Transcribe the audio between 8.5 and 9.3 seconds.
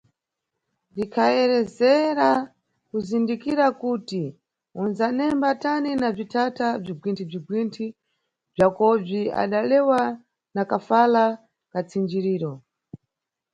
bzakobzi,